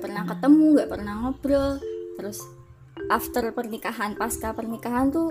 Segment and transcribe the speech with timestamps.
[0.00, 1.70] nggak pernah ketemu nggak pernah ngobrol.
[2.16, 2.40] Terus
[3.12, 5.28] after pernikahan pasca pernikahan tuh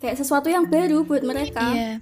[0.00, 1.68] kayak sesuatu yang baru buat mereka.
[1.68, 1.92] Iya.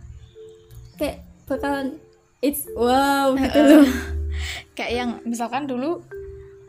[0.95, 1.99] Kayak bakalan
[2.39, 3.91] it's wow gitu loh.
[4.79, 5.99] Kayak yang misalkan dulu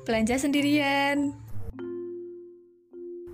[0.10, 1.38] belanja sendirian.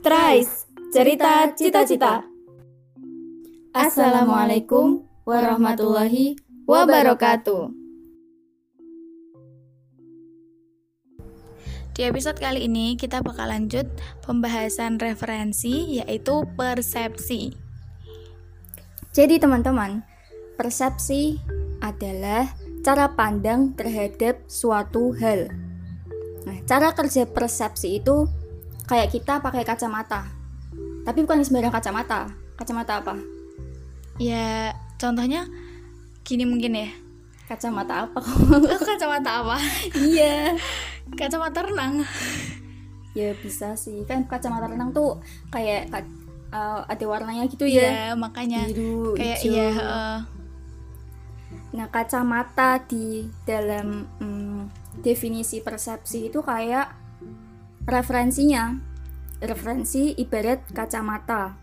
[0.03, 2.27] Tries cerita cita-cita.
[3.71, 6.35] Assalamualaikum warahmatullahi
[6.67, 7.84] wabarakatuh
[11.95, 13.87] Di episode kali ini kita bakal lanjut
[14.27, 17.55] pembahasan referensi yaitu persepsi.
[19.15, 20.03] Jadi teman-teman,
[20.59, 21.39] persepsi
[21.79, 22.51] adalah
[22.83, 25.47] cara pandang terhadap suatu hal.
[26.43, 28.27] Nah, cara kerja persepsi itu
[28.91, 30.27] kayak kita pakai kacamata.
[31.07, 32.27] Tapi bukan sembarang kacamata.
[32.59, 33.15] Kacamata apa?
[34.19, 35.47] Ya, contohnya
[36.27, 36.91] gini mungkin ya.
[37.47, 38.19] Kacamata apa?
[38.19, 39.55] Oh, kacamata apa?
[40.11, 40.59] iya.
[41.13, 42.01] Kacamata renang.
[43.13, 44.01] Ya bisa sih.
[44.09, 45.21] Kan kacamata renang tuh
[45.53, 45.93] kayak
[46.49, 47.85] uh, ada warnanya gitu ya.
[47.85, 49.53] Iya, makanya Biru, kayak hijau.
[49.53, 50.17] iya, heeh.
[51.75, 54.61] Nah, kacamata di dalam mm,
[55.03, 56.95] definisi persepsi itu kayak
[57.83, 58.75] referensinya.
[59.43, 61.59] Referensi ibarat kacamata.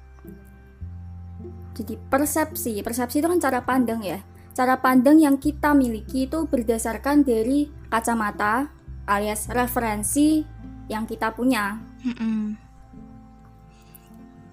[1.72, 4.20] Jadi persepsi, persepsi itu kan cara pandang ya.
[4.52, 8.68] Cara pandang yang kita miliki itu berdasarkan dari kacamata
[9.06, 10.45] alias referensi
[10.86, 11.78] yang kita punya.
[12.03, 12.58] Mm-mm.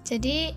[0.06, 0.54] Jadi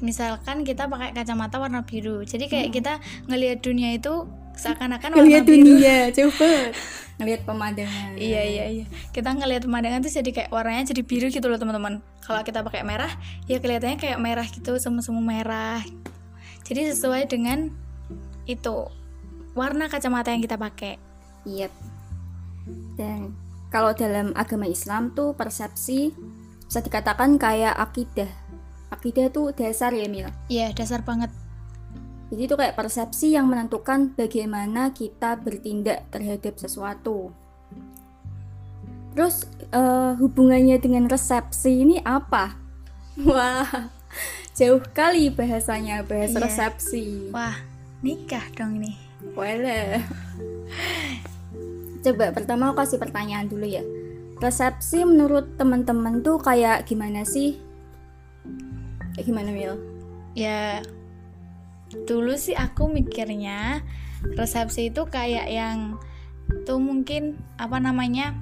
[0.00, 2.22] misalkan kita pakai kacamata warna biru.
[2.22, 2.92] Jadi kayak kita
[3.30, 4.26] ngelihat dunia itu
[4.58, 5.78] seakan-akan warna Ngelihat biru.
[5.78, 6.50] dunia, coba.
[7.18, 8.10] Ngelihat pemandangan.
[8.14, 8.84] Iya iya iya.
[9.10, 11.98] Kita ngelihat pemandangan tuh jadi kayak warnanya jadi biru gitu loh teman-teman.
[12.22, 13.10] Kalau kita pakai merah,
[13.50, 15.82] ya kelihatannya kayak merah gitu, semu-semu merah.
[16.66, 17.70] Jadi sesuai dengan
[18.46, 18.86] itu
[19.54, 20.98] warna kacamata yang kita pakai.
[21.42, 21.70] Iya.
[22.94, 23.34] Dan
[23.68, 26.12] kalau dalam agama Islam tuh persepsi
[26.64, 28.28] bisa dikatakan kayak akidah.
[28.88, 30.28] Akidah tuh dasar ya Mil.
[30.48, 31.28] Iya dasar banget.
[32.28, 37.32] Jadi itu kayak persepsi yang menentukan bagaimana kita bertindak terhadap sesuatu.
[39.16, 42.56] Terus eh, hubungannya dengan resepsi ini apa?
[43.28, 43.88] Wah,
[44.54, 46.44] jauh kali bahasanya bahas Iya.
[46.44, 47.32] resepsi.
[47.32, 47.56] Wah
[48.04, 48.92] nikah dong ini.
[49.34, 50.04] Boleh.
[52.08, 53.84] Coba pertama aku kasih pertanyaan dulu ya.
[54.40, 57.60] Resepsi menurut teman-teman tuh kayak gimana sih?
[59.12, 59.76] Kayak gimana Mil?
[60.32, 60.80] Ya
[62.08, 63.84] dulu sih aku mikirnya
[64.36, 65.96] resepsi itu kayak yang
[66.64, 68.36] tuh mungkin apa namanya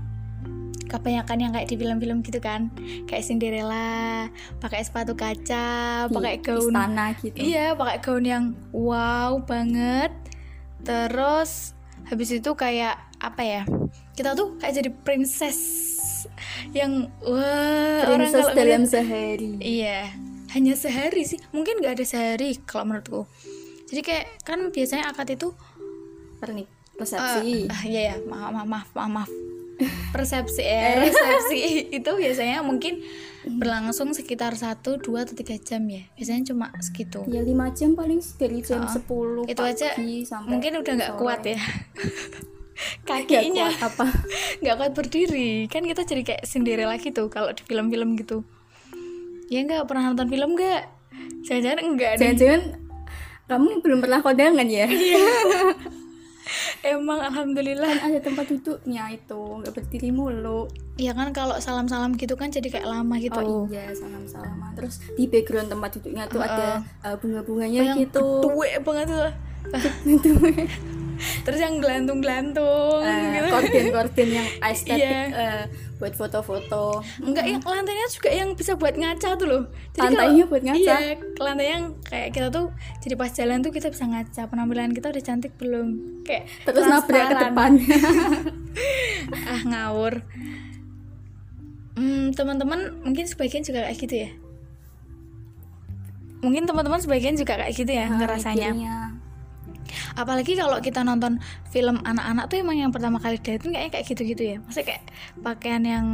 [0.87, 2.71] kebanyakan yang kayak di film-film gitu kan
[3.10, 4.31] kayak Cinderella
[4.62, 7.38] pakai sepatu kaca pakai Di gaun istana gitu.
[7.38, 10.15] iya pakai gaun yang wow banget
[10.87, 11.75] terus
[12.06, 13.62] habis itu kayak apa ya
[14.12, 15.59] kita tuh kayak jadi princess
[16.72, 19.50] yang wah orang Princess kalau dalam ngeliat- sehari.
[19.60, 19.99] Iya,
[20.50, 21.38] hanya sehari sih.
[21.50, 23.22] Mungkin nggak ada sehari kalau menurutku.
[23.87, 25.55] Jadi kayak kan biasanya akad itu
[26.37, 26.66] Pernik
[26.97, 27.69] resepsi.
[27.69, 29.10] ah iya ya, maaf maaf maaf maaf.
[29.22, 29.31] maaf.
[30.09, 31.59] Persepsi eh resepsi
[31.93, 33.05] itu biasanya mungkin
[33.47, 36.03] berlangsung sekitar 1, 2 atau 3 jam ya.
[36.16, 37.21] Biasanya cuma segitu.
[37.28, 41.44] ya lima jam paling dari jam Ah, 10 itu aja sampai Mungkin udah nggak kuat
[41.44, 41.60] ya.
[43.04, 44.06] Kakinya kuat apa?
[44.60, 45.50] nggak kuat berdiri.
[45.69, 48.44] Kan kita jadi kayak Cinderella gitu kalau di film-film gitu.
[49.48, 50.82] Ya nggak pernah nonton film nggak?
[51.47, 52.20] Jangan-jangan enggak deh.
[52.22, 52.62] Jangan-jangan
[53.47, 54.87] kamu belum pernah kondangan ya?
[56.87, 57.91] Emang alhamdulillah.
[57.98, 60.70] Kan ada tempat duduknya itu, nggak berdiri mulu.
[60.94, 63.38] Ya kan kalau salam-salam gitu kan jadi kayak lama gitu.
[63.38, 64.75] Oh iya, salam-salaman.
[64.78, 68.43] Terus di background tempat duduknya tuh ada uh, bunga-bunganya yang gitu.
[68.43, 69.31] tuwe banget tuh.
[71.43, 73.47] Terus yang gelantung-gelantung Eh, gitu.
[73.50, 75.22] korden-korden yang estetik Iya.
[75.32, 75.65] eh,
[75.97, 77.00] buat foto-foto.
[77.19, 79.62] Enggak yang lantainya juga yang bisa buat ngaca tuh loh.
[79.94, 80.94] Lantainya kalau- buat ngaca?
[80.99, 82.66] Iya, lantai yang kayak kita tuh
[83.00, 85.88] jadi pas jalan tuh kita bisa ngaca penampilan kita udah cantik belum?
[86.23, 87.70] Kayak Terus nabrak ke depan.
[89.49, 90.14] ah ngawur.
[91.94, 94.31] Hmm, teman-teman mungkin sebagian juga kayak gitu ya.
[96.37, 98.70] Mungkin teman-teman sebagian juga kayak gitu ya ngerasanya.
[98.70, 98.96] Akhirnya.
[100.14, 101.38] Apalagi kalau kita nonton
[101.72, 104.56] film anak-anak tuh emang yang pertama kali dating kayaknya kayak gitu-gitu ya.
[104.62, 105.04] Maksudnya kayak
[105.40, 106.06] pakaian yang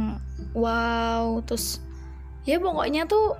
[0.55, 1.79] wow terus
[2.43, 3.39] ya pokoknya tuh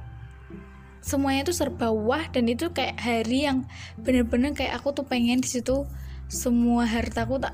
[1.04, 3.68] semuanya tuh serba wah dan itu kayak hari yang
[4.00, 5.84] bener-bener kayak aku tuh pengen di situ
[6.32, 7.52] semua hartaku tak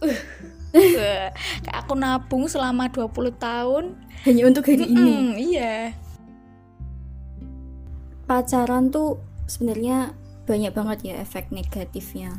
[0.00, 0.18] uh,
[1.64, 3.84] kayak aku nabung selama 20 tahun.
[4.24, 5.12] Hanya untuk hari ini.
[5.12, 5.94] Hmm, iya.
[8.26, 10.10] Pacaran tuh sebenarnya
[10.46, 12.30] banyak banget ya efek negatifnya.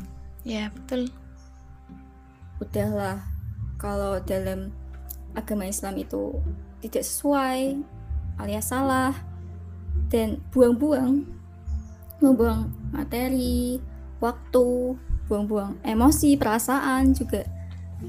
[0.42, 1.12] ya betul
[2.58, 3.22] Udahlah,
[3.78, 4.74] kalau dalam
[5.38, 6.34] agama Islam itu
[6.82, 7.78] tidak sesuai
[8.42, 9.14] alias salah
[10.10, 11.22] dan buang-buang
[12.18, 13.78] membuang materi
[14.18, 14.98] waktu
[15.30, 17.46] buang-buang emosi perasaan juga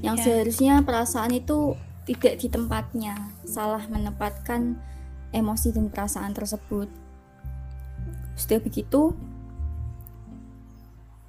[0.02, 0.22] yang Ya.
[0.26, 1.78] seharusnya perasaan itu
[2.10, 4.74] tidak di tempatnya salah menempatkan
[5.30, 6.90] emosi dan perasaan tersebut
[8.34, 9.14] sudah begitu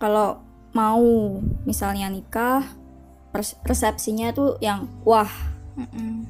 [0.01, 0.41] kalau
[0.73, 2.65] mau misalnya nikah
[3.61, 5.29] persepsinya tuh yang wah
[5.77, 6.25] Mm-mm.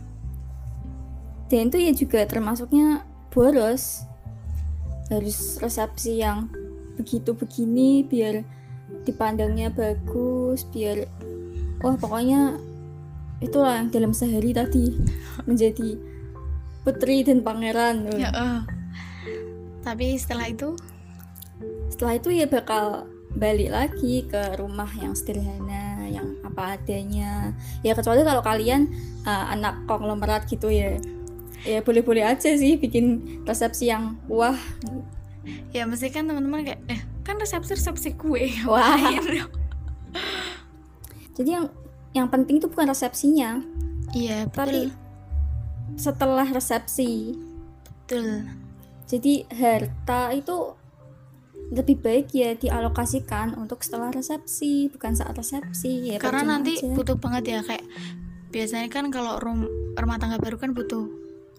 [1.47, 4.03] dan itu ya juga termasuknya boros
[5.07, 6.51] harus resepsi yang
[6.99, 8.43] begitu begini biar
[9.07, 11.07] dipandangnya bagus biar
[11.79, 12.59] wah pokoknya
[13.41, 14.99] itulah yang dalam sehari tadi
[15.49, 15.95] menjadi
[16.83, 18.59] putri dan pangeran Ya, eh.
[19.81, 20.77] Tapi setelah itu
[21.89, 27.55] setelah itu ya bakal balik lagi ke rumah yang sederhana yang apa adanya.
[27.81, 28.91] Ya kecuali kalau kalian
[29.23, 30.99] uh, anak konglomerat gitu ya.
[31.61, 34.57] Ya boleh-boleh aja sih bikin resepsi yang wah.
[35.71, 38.97] Ya mesti kan teman-teman kayak eh kan resepsi resepsi kue Wah.
[41.37, 41.65] Jadi yang
[42.11, 43.63] yang penting itu bukan resepsinya.
[44.11, 44.91] Iya tapi
[45.95, 47.35] setelah resepsi
[47.83, 48.47] betul.
[49.07, 50.75] jadi harta itu
[51.71, 56.91] lebih baik ya dialokasikan untuk setelah resepsi bukan saat resepsi ya karena nanti aja.
[56.91, 57.87] butuh banget ya kayak
[58.51, 59.63] biasanya kan kalau rum
[59.95, 61.07] rumah tangga baru kan butuh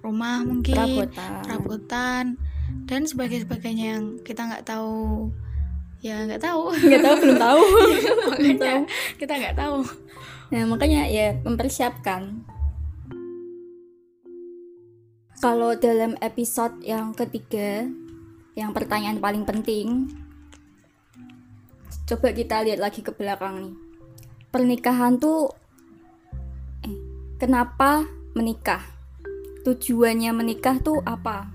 [0.04, 1.32] rumah mungkin perabotan.
[1.40, 2.24] perabotan
[2.84, 5.32] dan sebagainya sebagainya yang kita nggak tahu.
[6.02, 6.74] Ya nggak tahu.
[6.90, 7.62] Nggak tahu belum tahu.
[8.02, 8.82] Belum makanya tahu.
[9.22, 9.76] kita nggak tahu.
[10.50, 12.42] Nah makanya ya mempersiapkan.
[15.38, 17.86] Kalau dalam episode yang ketiga
[18.52, 20.12] yang pertanyaan paling penting.
[22.04, 23.74] Coba kita lihat lagi ke belakang nih.
[24.52, 25.48] Pernikahan tuh
[26.84, 26.96] eh,
[27.40, 28.04] kenapa
[28.36, 28.84] menikah?
[29.64, 31.48] Tujuannya menikah tuh apa?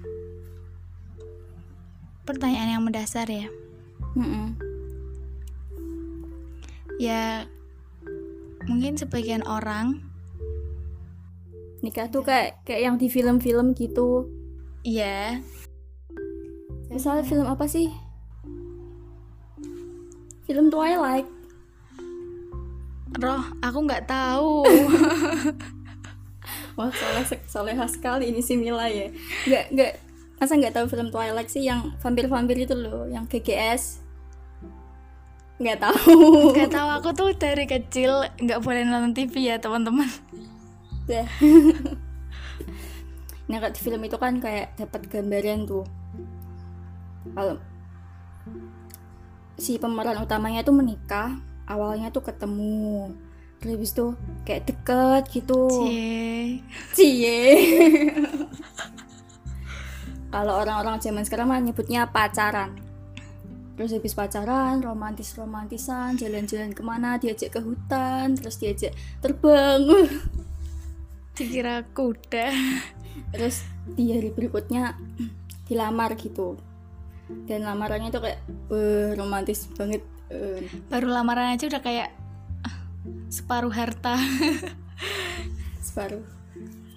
[2.26, 3.48] Pertanyaan yang mendasar ya.
[4.18, 4.58] Mm-mm.
[6.98, 7.46] ya
[8.66, 10.02] mungkin sebagian orang
[11.86, 14.26] nikah tuh kayak kayak yang di film-film gitu.
[14.82, 15.46] Iya
[16.88, 17.92] Misalnya film apa sih?
[20.48, 21.28] Film Twilight.
[23.18, 24.62] roh aku nggak tahu
[26.78, 29.10] Wah, soleh soleha sekali ini si Mila ya.
[29.50, 29.92] Nggak nggak
[30.38, 34.06] masa nggak tahu film Twilight sih yang vampir-vampir itu loh, yang GGS.
[35.58, 36.54] Nggak tahu.
[36.54, 40.06] nggak tahu aku tuh dari kecil nggak boleh nonton TV ya teman-teman
[41.08, 41.24] Dah.
[43.50, 45.88] nah, kalau di film itu kan kayak dapat gambaran tuh.
[47.34, 47.56] Kalau
[49.58, 53.12] si pemeran utamanya tuh menikah, awalnya tuh ketemu.
[53.58, 54.06] Terus habis itu
[54.46, 55.66] kayak deket gitu.
[55.68, 56.62] Cie.
[56.94, 57.48] Cie.
[60.34, 62.78] Kalau orang-orang zaman sekarang mah nyebutnya pacaran.
[63.78, 69.86] Terus habis pacaran, romantis-romantisan, jalan-jalan ke mana, diajak ke hutan, terus diajak terbang.
[71.38, 72.50] dikira kuda
[73.30, 73.62] terus
[73.94, 74.98] di hari berikutnya
[75.70, 76.58] dilamar gitu.
[77.44, 78.40] Dan lamarannya tuh kayak
[78.72, 80.04] eh, romantis banget.
[80.28, 80.60] eh.
[80.88, 82.12] baru lamaran aja udah kayak
[82.62, 82.76] ah,
[83.28, 84.16] separuh harta.
[85.88, 86.24] Separuh.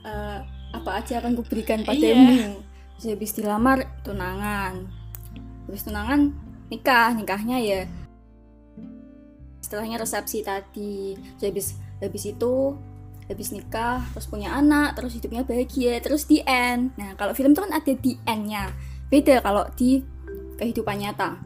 [0.02, 0.38] Eh,
[0.70, 1.86] apa aja akan kuberikan Iya.
[1.86, 2.62] padamu.
[2.96, 4.86] Terus habis dilamar tunangan.
[5.66, 6.20] Habis tunangan
[6.68, 7.14] nikah.
[7.14, 7.80] Nikahnya ya
[9.60, 11.14] setelahnya resepsi tadi.
[11.38, 11.66] Terus habis
[12.00, 12.54] habis itu
[13.30, 16.90] habis nikah terus punya anak terus hidupnya bahagia terus di end.
[16.98, 18.74] Nah kalau film tuh kan ada di endnya.
[19.06, 20.02] Beda kalau di
[20.60, 21.40] kehidupan nyata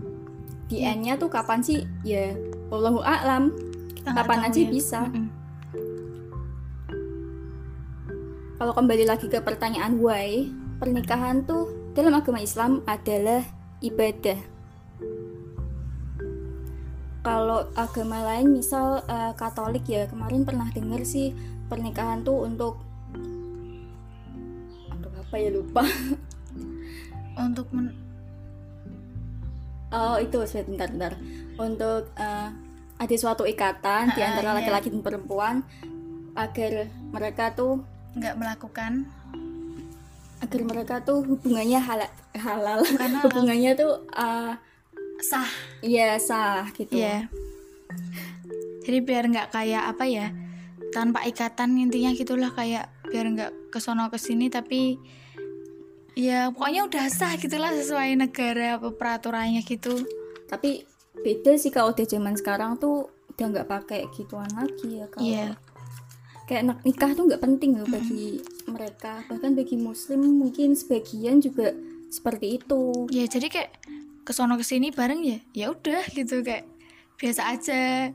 [0.66, 0.96] di Iya.
[0.96, 2.34] endnya tuh kapan sih ya
[2.68, 3.54] wallahu a'lam
[3.94, 4.68] Kita Kapan aja ya.
[4.68, 5.00] bisa.
[5.08, 5.26] Mm-mm.
[8.54, 13.40] Kalau kembali lagi ke pertanyaan why, pernikahan tuh dalam agama Islam adalah
[13.80, 14.36] ibadah.
[17.24, 21.32] Kalau agama lain misal eh, Katolik ya, kemarin pernah dengar sih
[21.72, 22.76] pernikahan tuh untuk
[24.92, 25.80] untuk apa ya lupa.
[27.40, 28.03] untuk men-
[29.94, 31.14] Oh, itu sebentar bentar.
[31.54, 32.48] Untuk eh,
[32.94, 34.56] ada suatu ikatan di Ah, antara iya.
[34.58, 35.54] laki-laki dan perempuan
[36.34, 37.82] agar mereka tuh
[38.14, 39.06] nggak melakukan
[40.38, 42.80] agar mereka tuh hubungannya halal halal
[43.26, 44.52] hubungannya tuh uh,
[45.18, 47.30] sah ya sah gitu Iya.
[48.84, 50.26] Jadi biar nggak kayak apa ya,
[50.92, 55.00] tanpa ikatan intinya gitulah kayak biar nggak kesono ke sini tapi
[56.14, 60.02] ya pokoknya udah sah gitulah sesuai negara apa peraturannya gitu.
[60.46, 65.26] tapi beda sih kalau udah zaman sekarang tuh udah nggak pakai gituan lagi ya kalau
[65.26, 65.48] Iya.
[66.46, 69.24] kayak nak nikah tuh nggak penting loh bagi mereka.
[69.26, 71.72] Bahkan bagi muslim mungkin sebagian juga
[72.12, 73.08] seperti itu.
[73.10, 73.70] Ya jadi kayak
[74.28, 76.68] kesono ke sini bareng ya ya udah gitu kayak
[77.16, 78.12] biasa aja.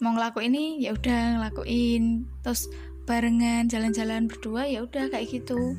[0.00, 2.24] Mau ngelakuin ini ya udah ngelakuin.
[2.40, 2.72] Terus
[3.04, 5.76] barengan jalan-jalan berdua ya udah kayak gitu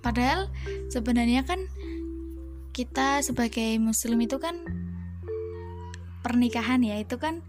[0.00, 0.46] padahal
[0.88, 1.58] sebenarnya kan
[2.70, 4.54] kita sebagai muslim itu kan
[6.20, 7.40] pernikahan ya itu kan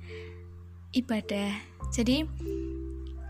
[0.92, 1.54] ibadah
[1.92, 2.26] jadi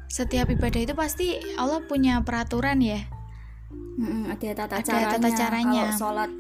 [0.08, 3.04] setiap ibadah itu pasti Allah punya peraturan ya
[4.00, 5.12] Mm-mm, ada tata Ada caranya.
[5.12, 5.84] tata caranya.
[5.92, 6.32] Kalau sholat,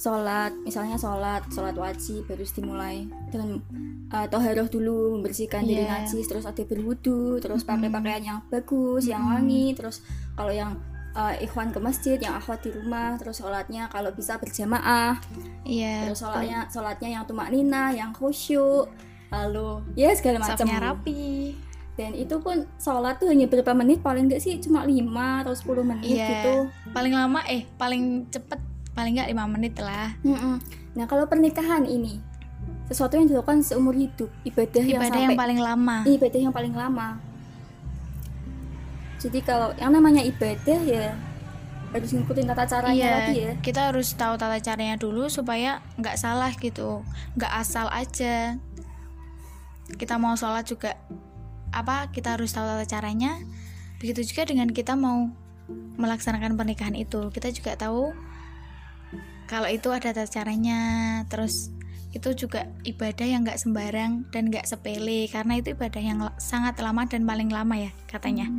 [0.00, 3.60] sholat, misalnya sholat, sholat wajib harus dimulai dengan
[4.08, 6.08] uh, toharoh dulu, membersihkan diri Iya.
[6.08, 9.34] najis, terus ada berwudu, terus pakai pakaian yang bagus, yang Mm-mm.
[9.44, 10.00] wangi, terus
[10.32, 10.72] kalau yang
[11.12, 15.16] uh, ikhwan ke masjid, yang akhwat di rumah, terus sholatnya kalau bisa berjamaah,
[15.62, 18.88] iya terus sholatnya sholatnya yang tumak nina, yang khusyuk,
[19.28, 20.66] lalu ya segala macam.
[20.66, 21.56] Rapi
[21.92, 25.84] Dan itu pun sholat tuh hanya berapa menit, paling enggak sih cuma 5 atau 10
[25.84, 26.28] menit Iya.
[26.32, 26.54] gitu.
[26.90, 28.56] paling lama eh paling cepet
[28.92, 30.56] paling nggak lima menit lah Mm-mm.
[30.92, 32.20] Nah kalau pernikahan ini
[32.88, 36.74] sesuatu yang dilakukan seumur hidup ibadah, yang ibadah sampai yang paling lama ibadah yang paling
[36.76, 37.08] lama.
[39.22, 41.14] Jadi kalau yang namanya ibadah ya
[41.92, 43.52] harus ngikutin tata caranya iya lagi ya.
[43.60, 47.06] kita harus tahu tata caranya dulu supaya nggak salah gitu
[47.38, 48.58] nggak asal aja.
[49.94, 50.98] Kita mau sholat juga
[51.70, 53.38] apa kita harus tahu tata caranya.
[54.02, 55.30] Begitu juga dengan kita mau
[56.00, 57.30] melaksanakan pernikahan itu.
[57.30, 58.10] Kita juga tahu
[59.46, 61.22] kalau itu ada tata caranya.
[61.30, 61.70] Terus
[62.12, 67.08] itu juga ibadah yang nggak sembarang dan nggak sepele karena itu ibadah yang sangat lama
[67.08, 68.52] dan paling lama ya katanya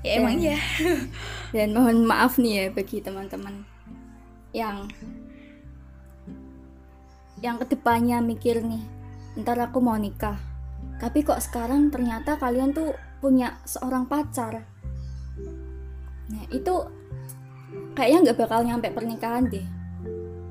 [0.00, 0.58] ya emang Dan- ya
[1.54, 3.66] Dan mohon maaf nih ya bagi teman-teman
[4.54, 4.86] yang
[7.40, 8.84] yang ke depannya mikir nih,
[9.40, 10.36] ntar aku mau nikah.
[11.00, 12.92] Tapi kok sekarang ternyata kalian tuh
[13.24, 14.60] punya seorang pacar.
[16.28, 16.74] Nah itu
[17.96, 19.64] kayaknya nggak bakal nyampe pernikahan deh.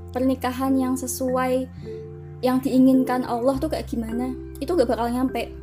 [0.09, 1.69] Pernikahan yang sesuai
[2.41, 4.33] yang diinginkan Allah tuh kayak gimana?
[4.57, 5.53] Itu nggak bakal nyampe.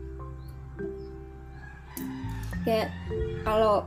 [2.62, 2.94] Kayak
[3.46, 3.86] kalau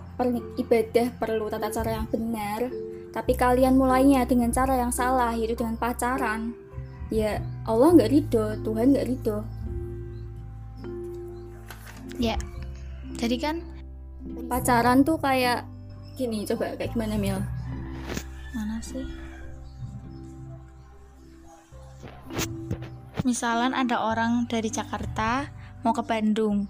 [0.56, 2.72] ibadah perlu tata cara yang benar,
[3.12, 6.56] tapi kalian mulainya dengan cara yang salah, yaitu dengan pacaran,
[7.12, 9.44] ya Allah nggak ridho, Tuhan nggak ridho.
[12.20, 12.36] ya
[13.16, 13.56] jadi kan
[14.51, 15.63] Pacaran tuh kayak
[16.20, 17.39] gini, coba kayak gimana Mil?
[18.51, 19.08] mana sih
[23.24, 25.48] misalan ada orang dari Jakarta
[25.86, 26.68] mau ke Bandung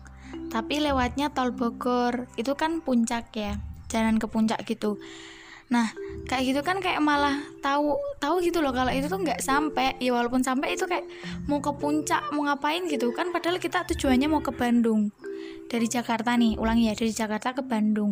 [0.50, 2.28] tapi lewatnya tol Bogor.
[2.36, 3.58] Itu kan puncak ya
[3.90, 4.98] jalan ke puncak gitu.
[5.70, 5.94] Nah
[6.26, 9.96] kayak gitu kan kayak malah tahu tahu gitu loh kalau itu tuh nggak sampai.
[10.02, 11.06] Ya walaupun sampai itu kayak
[11.46, 13.30] mau ke puncak mau ngapain gitu kan.
[13.30, 15.14] Padahal kita tujuannya mau ke Bandung.
[15.70, 18.12] Dari Jakarta nih ulangi ya dari Jakarta ke Bandung.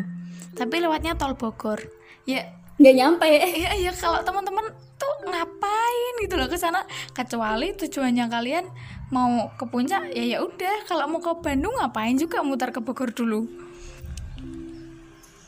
[0.54, 1.82] Tapi lewatnya tol Bogor.
[2.30, 2.46] Ya
[2.78, 3.30] Nggak nyampe.
[3.58, 6.82] Iya iya kalau teman-teman tuh ngapain gitu loh ke sana
[7.14, 8.66] kecuali tujuannya kalian
[9.14, 13.14] mau ke puncak ya ya udah kalau mau ke Bandung ngapain juga mutar ke Bogor
[13.14, 13.46] dulu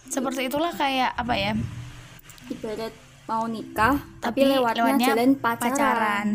[0.10, 1.54] seperti itulah kayak apa ya
[2.50, 2.94] Ibarat
[3.30, 5.70] mau nikah, tapi, Tapi lewatnya, lewatnya jalan pacaran.
[5.70, 6.28] pacaran.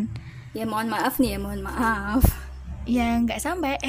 [0.55, 2.23] Ya mohon maaf nih ya, mohon maaf.
[2.85, 3.81] ya nggak sampai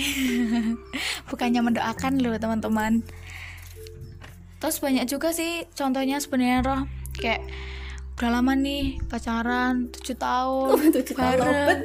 [1.29, 3.05] bukannya mendoakan loh teman-teman
[4.57, 6.83] terus banyak juga sih contohnya sebenarnya roh
[7.21, 7.45] kayak
[8.17, 10.89] udah lama nih pacaran 7 tahun.
[10.89, 11.37] Tujuh tahun.
[11.37, 11.45] Bareng.
[11.45, 11.81] lobet.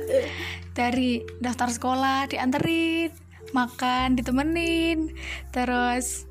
[0.71, 3.11] dari daftar sekolah dianterin
[3.51, 5.11] makan ditemenin.
[5.51, 6.23] Terus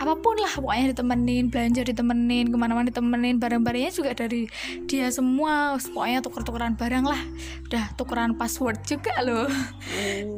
[0.00, 3.36] apa pun lah pokoknya ditemenin belanja ditemenin ke mana-mana ditemenin.
[3.36, 4.48] Barang-barangnya juga dari
[4.88, 5.76] dia semua.
[5.76, 7.20] Pokoknya tuker-tukeran barang lah.
[7.68, 9.44] Udah tukeran password juga loh.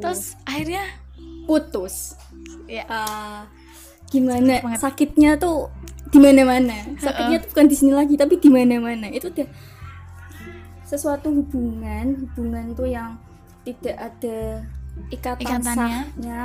[0.03, 0.83] Terus akhirnya
[1.47, 2.19] putus.
[2.67, 2.83] ya.
[2.83, 3.56] Eh,
[4.07, 4.79] gimana banget.
[4.79, 5.71] sakitnya tuh
[6.07, 6.77] di mana-mana.
[6.97, 9.11] Sakitnya tuh bukan di sini lagi, tapi di mana-mana.
[9.11, 9.47] Itu udah
[10.87, 13.19] sesuatu hubungan, hubungan tuh yang
[13.67, 14.63] tidak ada
[15.11, 15.75] ikatan Ikatannya.
[15.75, 16.41] sahnya.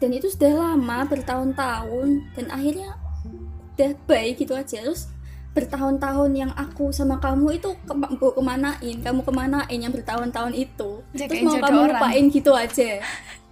[0.00, 2.96] Dan itu sudah lama bertahun-tahun dan akhirnya
[3.76, 5.12] udah baik gitu aja terus
[5.52, 11.40] bertahun-tahun yang aku sama kamu itu ke gue kemanain kamu kemanain yang bertahun-tahun itu terus
[11.44, 13.04] mau kamu lupain gitu aja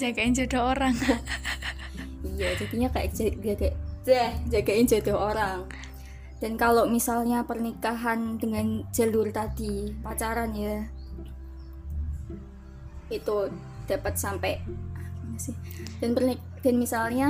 [0.00, 0.94] jagain jodoh orang
[2.18, 5.70] Iya, jadinya kayak jaga, jaga, jagain jodoh orang.
[6.42, 10.82] Dan kalau misalnya pernikahan dengan jalur tadi pacaran ya,
[13.10, 13.36] itu
[13.86, 14.58] dapat sampai?
[16.02, 17.28] Dan pernik dan misalnya,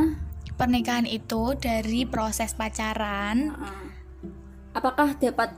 [0.58, 3.86] pernikahan itu dari proses pacaran uh,
[4.74, 5.54] apakah dapat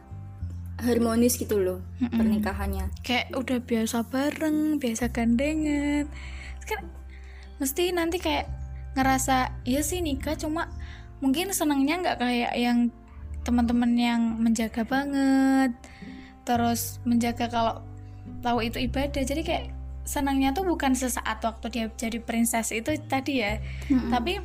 [0.76, 2.20] harmonis gitu loh Mm-mm.
[2.20, 6.12] pernikahannya kayak udah biasa bareng biasa gandengan
[6.66, 6.80] kan
[7.60, 8.48] mesti nanti kayak
[8.96, 10.66] ngerasa iya sih nikah cuma
[11.20, 12.78] mungkin senangnya nggak kayak yang
[13.44, 15.72] teman-teman yang menjaga banget
[16.44, 17.74] terus menjaga kalau
[18.40, 19.64] tahu itu ibadah jadi kayak
[20.04, 24.10] senangnya tuh bukan sesaat waktu dia jadi princess itu tadi ya Mm-mm.
[24.10, 24.42] tapi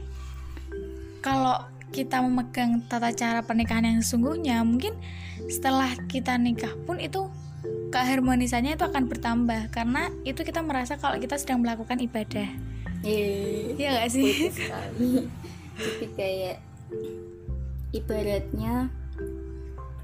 [1.24, 4.94] kalau kita memegang tata cara pernikahan yang sesungguhnya mungkin
[5.48, 7.32] setelah kita nikah pun itu
[7.96, 12.50] keharmonisannya itu akan bertambah karena itu kita merasa kalau kita sedang melakukan ibadah.
[13.06, 13.32] Iya.
[13.78, 14.26] Iya gak sih?
[14.26, 15.12] puitis sekali.
[15.76, 16.58] Jadi kayak
[17.96, 18.90] ibaratnya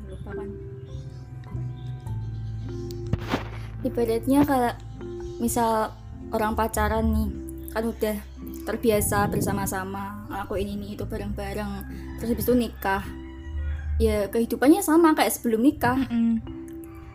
[0.07, 0.49] lupa kan.
[3.81, 4.71] Ibaratnya kalau
[5.41, 5.91] misal
[6.31, 7.29] orang pacaran nih
[7.71, 8.17] kan udah
[8.67, 11.71] terbiasa bersama-sama ngelakuin ini itu bareng-bareng
[12.19, 13.03] terus habis itu nikah.
[13.97, 15.97] Ya kehidupannya sama kayak sebelum nikah.
[15.97, 16.60] Mm-mm.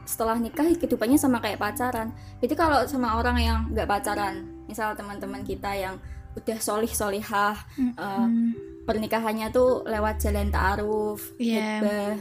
[0.06, 5.42] Setelah nikah kehidupannya sama kayak pacaran jadi kalau sama orang yang nggak pacaran misal teman-teman
[5.42, 5.98] kita yang
[6.32, 8.54] udah solih solihah eh, Mm-mm.
[8.84, 11.80] pernikahannya tuh lewat jalan ta'aruf Iya.
[11.80, 12.14] khutbah.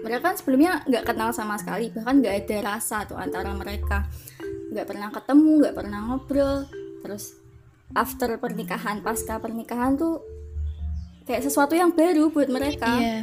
[0.00, 4.06] mereka kan sebelumnya nggak kenal sama sekali bahkan nggak ada rasa tuh antara mereka
[4.70, 6.64] nggak pernah ketemu nggak pernah ngobrol
[7.00, 7.34] terus
[7.92, 10.22] after pernikahan pasca pernikahan tuh
[11.24, 13.18] kayak sesuatu yang baru buat mereka Iya.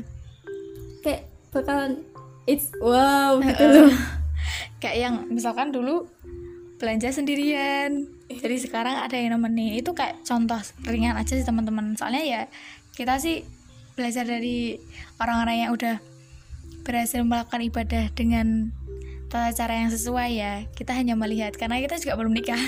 [1.01, 2.03] kayak bakalan
[2.47, 3.91] it's wow gitu loh
[4.81, 6.05] Kayak yang misalkan dulu
[6.77, 8.05] belanja sendirian.
[8.29, 9.81] Jadi sekarang ada yang nemenin.
[9.81, 11.97] Itu kayak contoh ringan aja sih teman-teman.
[11.97, 12.41] Soalnya ya
[12.93, 13.41] kita sih
[13.97, 14.77] belajar dari
[15.17, 15.97] orang-orang yang udah
[16.85, 18.69] berhasil melakukan ibadah dengan
[19.27, 20.53] tata cara yang sesuai ya.
[20.77, 22.61] Kita hanya melihat karena kita juga belum nikah.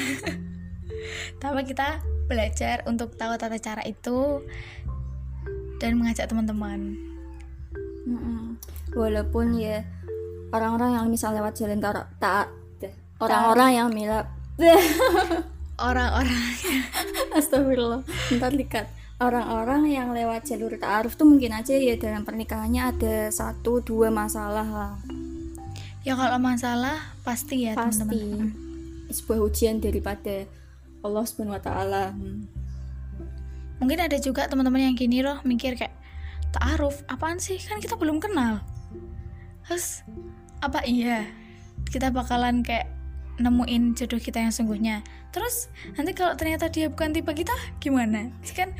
[1.41, 4.41] Tapi kita belajar untuk tahu tata cara itu
[5.77, 6.97] dan mengajak teman-teman.
[8.09, 8.48] Mm-mm.
[8.93, 9.85] Walaupun ya
[10.53, 12.49] orang-orang yang misal lewat jalan tar- taat
[13.19, 14.25] orang-orang yang mila
[15.79, 16.35] Orang-orang.
[17.39, 18.03] Astagfirullah.
[18.27, 18.85] Bentar dikat.
[19.19, 24.67] Orang-orang yang lewat jalur ta'aruf tuh mungkin aja ya dalam pernikahannya ada satu dua masalah
[24.67, 24.93] lah.
[26.03, 28.03] Ya kalau masalah pasti ya Pasti.
[28.03, 28.51] Teman-teman.
[29.11, 30.47] Sebuah ujian daripada
[31.03, 32.05] Allah subhanahu wa ta'ala.
[32.11, 32.43] Hmm.
[33.79, 35.95] mungkin ada juga teman-teman yang gini loh mikir kayak
[36.51, 37.55] taaruf apaan sih?
[37.63, 38.59] Kan kita belum kenal
[39.69, 40.01] terus
[40.65, 41.29] apa iya?
[41.85, 42.89] Kita bakalan kayak
[43.39, 45.05] nemuin jodoh kita yang sungguhnya.
[45.29, 48.33] Terus nanti kalau ternyata dia bukan tipe kita gimana?
[48.57, 48.73] Kan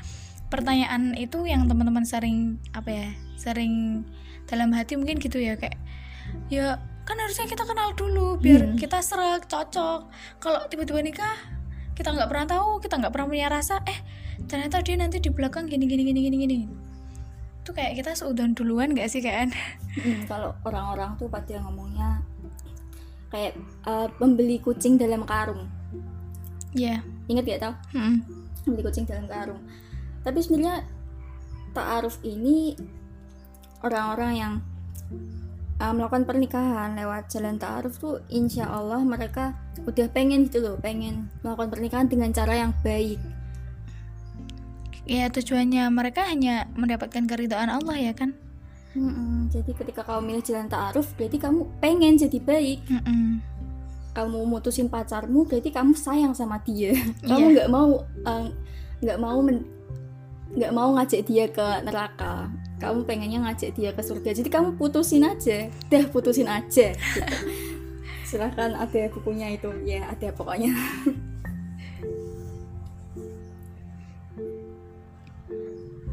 [0.50, 4.04] pertanyaan itu yang teman-teman sering apa ya sering
[4.50, 5.78] dalam hati mungkin gitu ya kayak
[6.50, 8.78] ya kan harusnya kita kenal dulu biar Hmm.
[8.78, 10.10] kita serak cocok.
[10.42, 11.38] Kalau tiba-tiba nikah
[11.94, 14.00] kita nggak pernah tahu kita nggak pernah punya rasa eh
[14.48, 16.60] ternyata dia nanti di belakang gini gini gini gini gini
[17.70, 19.54] itu kayak kita seudon duluan gak sih kan
[19.94, 22.26] Hmm, Kalau orang-orang tuh pada ngomongnya
[23.30, 25.70] Kayak eh, membeli kucing dalam karung.
[26.74, 27.74] Ya Ingat gak tau?
[27.94, 28.26] Mm-mm.
[28.66, 29.62] Membeli kucing dalam karung.
[30.26, 30.82] Tapi sebenarnya
[31.78, 32.74] Ta'aruf ini
[33.86, 34.54] Orang-orang yang
[35.78, 39.56] uh, melakukan pernikahan lewat jalan ta'aruf tuh insya Allah mereka
[39.88, 43.18] udah pengen gitu loh pengen melakukan pernikahan dengan cara yang baik
[45.10, 48.38] ya tujuannya mereka hanya mendapatkan keridhaan Allah ya kan
[48.94, 49.50] Mm-mm.
[49.50, 53.42] jadi ketika kamu milih jalan ta'aruf berarti kamu pengen jadi baik Mm-mm.
[54.12, 56.94] kamu mutusin pacarmu berarti kamu sayang sama dia
[57.30, 57.54] kamu Iya.
[57.58, 57.90] nggak mau
[58.24, 58.46] uh,
[59.00, 59.66] nggak mau men-
[60.50, 65.22] nggak mau ngajak dia ke neraka kamu pengennya ngajak dia ke surga jadi kamu putusin
[65.22, 67.22] aja dah putusin aja gitu.
[68.30, 70.70] silahkan ada bukunya itu ya ada pokoknya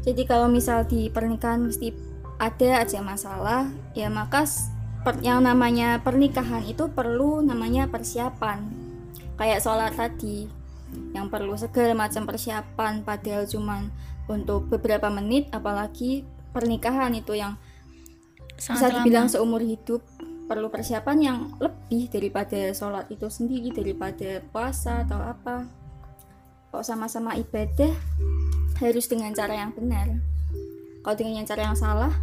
[0.07, 1.91] jadi kalau misal di pernikahan mesti
[2.39, 4.47] ada aja masalah ya maka
[5.03, 8.71] per- yang namanya pernikahan itu perlu namanya persiapan.
[9.35, 10.47] Kayak sholat tadi
[11.11, 13.91] yang perlu segala macam persiapan padahal cuman
[14.31, 16.23] untuk beberapa menit apalagi
[16.55, 17.59] pernikahan itu yang
[18.55, 19.33] bisa sangat dibilang lama.
[19.35, 20.07] seumur hidup
[20.47, 25.67] perlu persiapan yang lebih daripada sholat itu sendiri daripada puasa atau apa.
[26.71, 27.91] Kok sama-sama ibadah
[28.77, 30.07] harus dengan cara yang benar.
[31.01, 32.13] Kalau dengan cara yang salah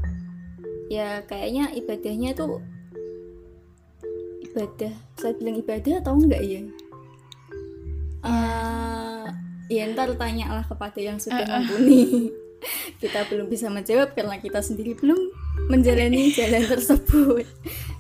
[0.92, 2.62] ya kayaknya ibadahnya tuh
[4.50, 4.92] ibadah.
[5.18, 6.62] Saya bilang ibadah atau enggak ya?
[8.24, 9.26] Eh,
[9.68, 12.32] ya ntar tanyalah kepada yang sudah mumpuni
[13.02, 15.18] kita belum bisa menjawab karena kita sendiri belum
[15.68, 17.44] menjalani jalan tersebut.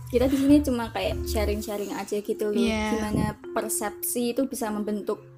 [0.08, 2.62] Kita di sini cuma kayak sharing-sharing aja gitu loh.
[2.62, 2.94] Iya.
[2.94, 5.33] gimana persepsi itu bisa membentuk eh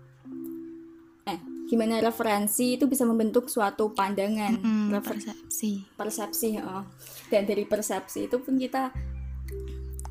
[1.66, 4.54] gimana referensi itu bisa membentuk suatu pandangan
[4.90, 6.86] Refer- persepsi persepsi oh.
[7.28, 8.94] dan dari persepsi itu pun kita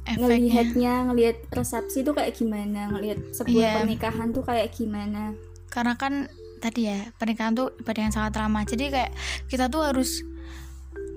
[0.05, 3.73] efeknya ngelihatnya ngelihat resepsi itu kayak gimana ngelihat sebuah Iya.
[3.81, 5.33] pernikahan tuh kayak gimana
[5.71, 6.27] karena kan
[6.61, 9.11] tadi ya pernikahan tuh ibadah yang sangat lama jadi kayak
[9.49, 10.21] kita tuh harus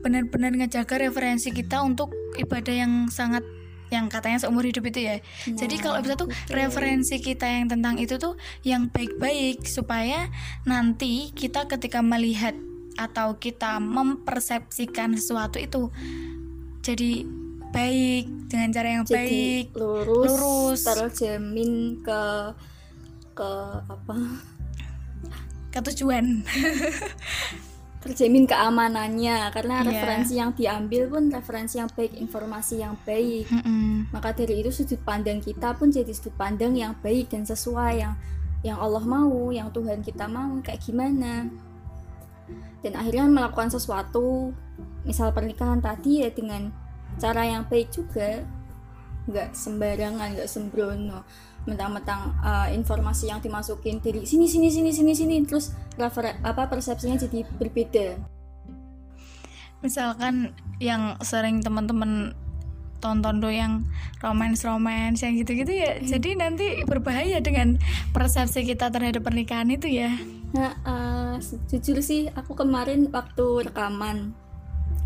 [0.01, 3.42] benar-benar ngejaga referensi kita untuk ibadah yang sangat
[3.88, 5.16] yang katanya seumur hidup itu ya
[5.48, 6.55] jadi Nah, kalau bisa tuh betul.
[6.59, 8.35] referensi kita yang tentang itu tuh
[8.66, 10.27] yang baik-baik supaya
[10.66, 12.53] nanti kita ketika melihat
[12.98, 15.94] atau kita mempersepsikan sesuatu itu
[16.83, 17.22] jadi
[17.70, 20.81] baik dengan cara yang jadi baik lurus, lurus.
[20.83, 22.22] terjamin ke
[23.38, 23.51] ke
[23.87, 24.16] apa
[25.70, 26.42] ketujuan
[28.09, 29.87] terjamin keamanannya karena Iya.
[29.92, 34.09] referensi yang diambil pun referensi yang baik informasi yang baik Mm-mm.
[34.11, 38.14] maka dari itu sudut pandang kita pun jadi sudut pandang yang baik dan sesuai yang
[38.64, 41.47] yang Allah mau yang Tuhan kita mau kayak gimana
[42.83, 44.51] dan akhirnya melakukan sesuatu
[45.05, 46.73] misal pernikahan tadi ya dengan
[47.18, 48.42] cara yang baik juga
[49.29, 51.21] nggak sembarangan nggak sembrono
[51.68, 57.20] mentang-mentang uh, informasi yang dimasukin dari sini sini sini sini sini terus refer apa persepsinya
[57.20, 58.16] jadi berbeda.
[59.85, 62.35] Misalkan yang sering teman-teman
[62.98, 63.87] tonton tuh yang
[64.18, 67.78] romance romance yang gitu-gitu ya jadi nanti berbahaya dengan
[68.11, 70.11] persepsi kita terhadap pernikahan itu ya.
[70.50, 71.35] Nah, eh,
[71.70, 74.35] jujur sih aku kemarin waktu rekaman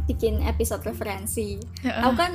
[0.09, 2.33] bikin episode referensi, aku kan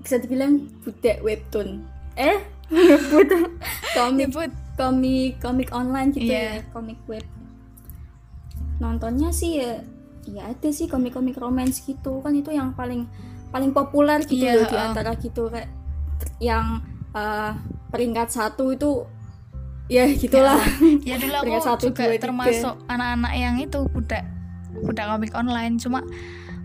[0.00, 1.84] bisa dibilang budak webtoon.
[2.16, 3.50] Eh, budak
[3.94, 4.26] komik.
[4.28, 6.60] Nyebut komik komik online gitu Iya.
[6.60, 7.24] ya, komik web.
[8.76, 9.80] Nontonnya sih ya,
[10.28, 12.20] ya ada sih komik-komik romance gitu.
[12.20, 13.08] Kan itu yang paling
[13.48, 15.70] paling populer gitu loh di antara gitu kayak
[16.42, 16.82] yang
[17.16, 17.52] eh,
[17.88, 19.06] peringkat satu itu
[19.88, 20.60] ya gitulah.
[21.08, 24.22] ya dulu Peringkat aku satu, juga dua, termasuk anak-anak yang itu budak
[24.84, 25.80] budak komik online.
[25.80, 26.04] Cuma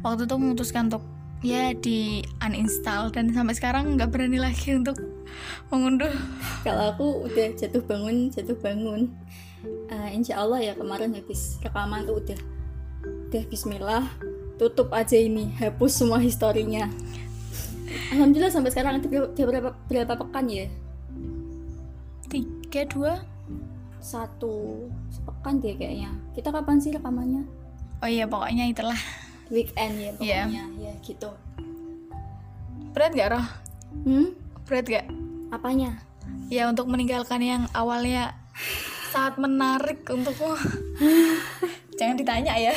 [0.04, 1.06] waktu itu memutuskan untuk
[1.46, 3.08] ya di uninstall.
[3.14, 5.00] Dan sampai sekarang nggak berani lagi untuk
[5.70, 6.12] mengunduh
[6.62, 9.12] kalau aku udah jatuh bangun jatuh bangun.
[9.92, 12.40] Eh, insya Allah ya kemarin habis rekaman tuh udah
[13.30, 14.04] udah Bismillah
[14.58, 16.90] tutup aja ini hapus semua historinya.
[18.12, 20.68] Alhamdulillah sampai sekarang itu berapa, berapa, berapa pekan ya?
[22.28, 23.14] Tiga dua?
[24.02, 26.10] Satu sepekan deh kayaknya.
[26.34, 27.44] Kita kapan sih rekamannya?
[28.02, 28.98] Oh iya pokoknya itulah.
[29.52, 30.42] Weekend ya Iya.
[30.48, 30.64] pokoknya.
[30.80, 31.30] Ya gitu.
[32.92, 33.46] Berat gak roh?
[34.08, 35.08] Hmm berat gak?
[35.52, 36.00] Apanya?
[36.52, 38.36] Ya untuk meninggalkan yang awalnya
[39.12, 40.56] sangat menarik untukku
[42.00, 42.74] jangan ditanya ya.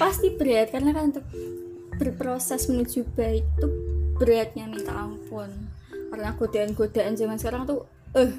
[0.00, 1.26] Pasti berat karena kan untuk
[2.00, 3.68] berproses menuju baik itu
[4.18, 5.50] beratnya minta ampun.
[6.10, 8.30] Karena godaan-godaan zaman sekarang tuh eh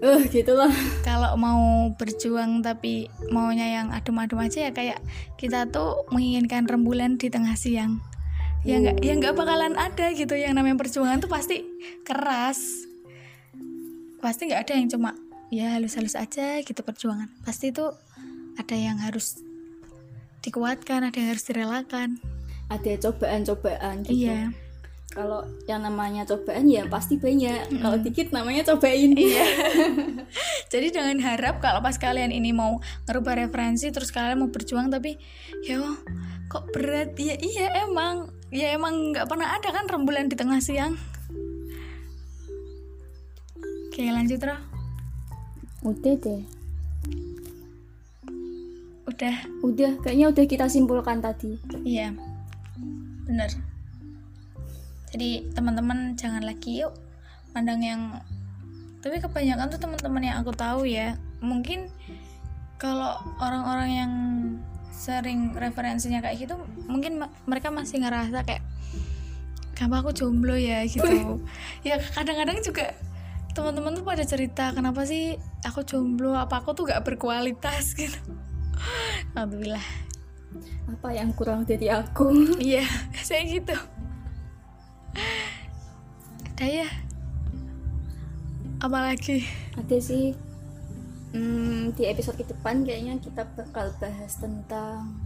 [0.00, 0.72] eh gitulah
[1.04, 4.98] kalau mau berjuang tapi maunya yang adem-adem aja ya kayak
[5.36, 8.00] kita tuh menginginkan rembulan di tengah siang
[8.60, 10.34] ya nggak ya nggak bakalan ada gitu.
[10.36, 11.64] Yang namanya perjuangan tuh pasti
[12.06, 12.88] keras.
[14.20, 15.10] Pasti nggak ada yang cuma
[15.48, 17.28] ya halus-halus aja gitu perjuangan.
[17.42, 17.88] Pasti itu
[18.60, 19.40] ada yang harus
[20.40, 22.20] dikuatkan ada yang harus direlakan.
[22.70, 24.30] Ada cobaan-cobaan gitu.
[24.30, 24.69] Iya
[25.10, 27.82] kalau yang namanya cobaan ya pasti banyak.
[27.82, 29.10] Kalau dikit namanya cobain.
[29.18, 29.42] Iya.
[30.72, 32.78] Jadi jangan harap kalau pas kalian ini mau
[33.10, 35.18] ngerubah referensi terus kalian mau berjuang tapi
[35.66, 35.82] ya
[36.46, 37.18] kok berat?
[37.18, 38.30] Ya iya emang.
[38.54, 40.94] Ya emang nggak pernah ada kan rembulan di tengah siang.
[43.90, 44.62] Oke lanjut Roh.
[45.90, 46.42] udah deh.
[49.10, 49.36] Udah.
[49.66, 49.92] Udah.
[50.06, 51.58] Kayaknya udah kita simpulkan tadi.
[51.82, 52.14] Iya.
[53.26, 53.69] Bener.
[55.10, 56.94] Jadi teman-teman jangan lagi yuk
[57.50, 58.02] pandang yang
[59.00, 61.88] tapi kebanyakan tuh teman-teman yang aku tahu ya mungkin
[62.76, 64.12] kalau orang-orang yang
[64.92, 68.60] sering referensinya kayak gitu mungkin ma- mereka masih ngerasa kayak
[69.72, 70.84] kenapa aku jomblo ya?
[70.92, 71.40] gitu.
[71.80, 72.92] Ya kadang-kadang juga
[73.56, 76.36] teman-teman tuh pada cerita kenapa sih aku jomblo?
[76.36, 77.92] Apa aku tuh gak berkualitas?
[78.00, 78.20] gitu.
[79.32, 79.86] Alhamdulillah.
[80.92, 82.60] Apa yang kurang dari aku?
[82.60, 82.84] Iya
[83.26, 83.72] saya gitu
[86.60, 86.88] udah ya.
[88.84, 89.48] Apalagi
[89.80, 90.36] ada sih.
[91.32, 95.16] Hmm, di episode ke depan kayaknya kita bakal bahas tentang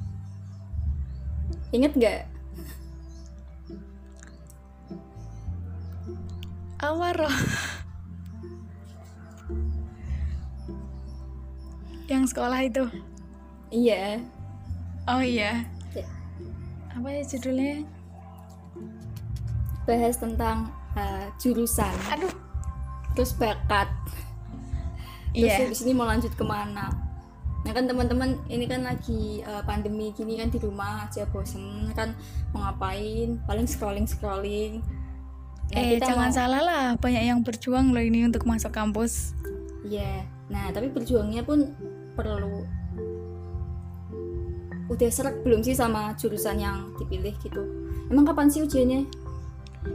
[1.75, 2.31] inget nggak?
[6.79, 7.27] Awaro
[12.07, 12.87] yang sekolah itu?
[13.75, 14.23] Iya.
[15.11, 15.67] Oh iya.
[15.99, 16.07] Ya.
[16.95, 17.83] apa ya judulnya?
[19.83, 22.33] Bahas tentang uh, jurusan aduh
[23.15, 23.91] terus bakat
[25.35, 27.05] terus iya di sini mau lanjut ke mana
[27.65, 32.13] Nah kan teman-teman ini kan lagi uh, pandemi gini kan di rumah aja bosen kan
[32.53, 34.85] mau ngapain paling scrolling scrolling.
[35.73, 36.37] Nah, eh jangan mau...
[36.37, 39.33] salah lah banyak yang berjuang loh ini untuk masuk kampus.
[39.81, 40.05] Iya.
[40.05, 40.21] Yeah.
[40.53, 41.73] Nah tapi berjuangnya pun
[42.13, 42.69] perlu
[44.93, 47.65] udah serak belum sih sama jurusan yang dipilih gitu.
[48.13, 49.09] Emang kapan sih ujiannya?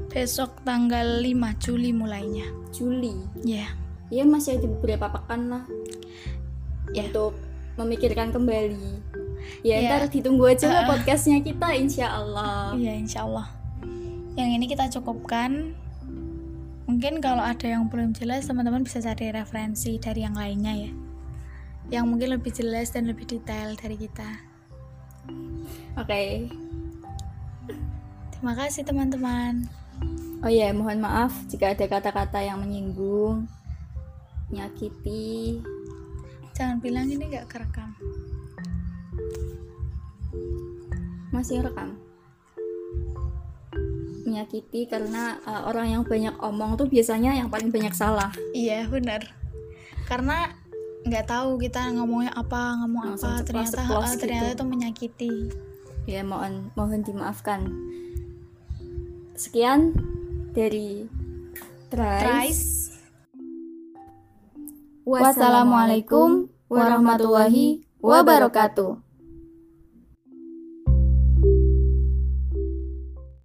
[0.10, 2.46] Besok tanggal 5 Juli mulainya.
[2.74, 3.18] Juli.
[3.42, 3.66] Ya.
[3.66, 3.70] Yeah.
[4.10, 5.64] Iya masih ada beberapa pekan lah.
[6.94, 7.06] Ya.
[7.06, 7.06] Yeah.
[7.14, 7.34] Untuk
[7.80, 9.00] memikirkan kembali
[9.64, 9.88] ya, ya.
[9.88, 13.48] ntar ditunggu aja lah podcastnya kita insya Allah iya insya Allah
[14.36, 15.76] yang ini kita cukupkan
[16.92, 20.92] mungkin kalau ada yang belum jelas teman-teman bisa cari referensi dari yang lainnya ya
[21.90, 24.30] yang mungkin lebih jelas dan lebih detail dari kita
[25.96, 26.52] oke okay.
[28.40, 29.68] Terima kasih teman-teman.
[30.40, 33.52] Oh ya mohon maaf jika ada kata-kata yang menyinggung
[34.48, 35.60] nyakiti
[36.56, 37.92] jangan bilang ini gak kerekam.
[41.36, 42.00] Masih rekam
[44.30, 48.30] menyakiti karena uh, orang yang banyak omong tuh biasanya yang paling banyak salah.
[48.54, 49.26] Iya benar.
[50.06, 50.54] Karena
[51.04, 55.34] nggak tahu kita ngomongnya apa ngomong Langsung apa ternyata uh, ternyata itu menyakiti.
[56.06, 57.68] Ya mohon mohon dimaafkan
[59.40, 59.96] sekian
[60.52, 61.08] dari
[61.88, 62.92] Trice.
[65.08, 69.09] Wassalamualaikum warahmatullahi wabarakatuh.